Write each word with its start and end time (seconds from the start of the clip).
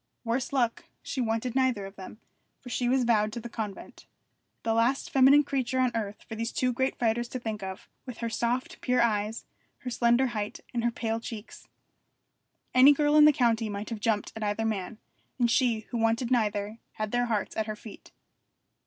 Worse 0.23 0.51
luck, 0.51 0.85
she 1.03 1.21
wanted 1.21 1.53
neither 1.53 1.85
of 1.85 1.95
them, 1.95 2.19
for 2.59 2.69
she 2.69 2.89
was 2.89 3.03
vowed 3.03 3.31
to 3.33 3.39
the 3.39 3.47
convent: 3.51 4.07
the 4.63 4.73
last 4.73 5.11
feminine 5.11 5.43
creature 5.43 5.79
on 5.79 5.91
earth 5.95 6.23
for 6.27 6.33
these 6.33 6.51
two 6.51 6.73
great 6.73 6.97
fighters 6.97 7.27
to 7.27 7.37
think 7.39 7.61
of, 7.61 7.87
with 8.07 8.17
her 8.17 8.27
soft, 8.27 8.81
pure 8.81 8.99
eyes, 8.99 9.45
her 9.81 9.91
slender 9.91 10.25
height, 10.33 10.59
and 10.73 10.83
her 10.83 10.89
pale 10.89 11.19
cheeks. 11.19 11.67
Any 12.73 12.93
girl 12.93 13.15
in 13.15 13.25
the 13.25 13.31
country 13.31 13.69
might 13.69 13.91
have 13.91 13.99
jumped 13.99 14.33
at 14.35 14.41
either 14.41 14.65
man, 14.65 14.97
and 15.37 15.51
she, 15.51 15.81
who 15.91 15.99
wanted 15.99 16.31
neither, 16.31 16.79
had 16.93 17.11
their 17.11 17.27
hearts 17.27 17.55
at 17.55 17.67
her 17.67 17.75
feet. 17.75 18.11